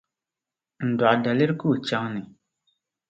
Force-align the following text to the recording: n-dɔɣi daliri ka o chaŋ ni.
n-dɔɣi 0.89 1.17
daliri 1.23 1.53
ka 1.59 1.65
o 1.71 1.75
chaŋ 1.87 2.05
ni. 2.13 2.21